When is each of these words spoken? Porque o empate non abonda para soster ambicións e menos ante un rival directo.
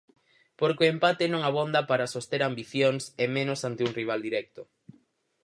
Porque 0.59 0.83
o 0.85 0.91
empate 0.93 1.25
non 1.29 1.41
abonda 1.43 1.81
para 1.89 2.11
soster 2.13 2.41
ambicións 2.43 3.03
e 3.23 3.25
menos 3.37 3.59
ante 3.69 3.85
un 3.87 3.95
rival 3.99 4.19
directo. 4.27 4.61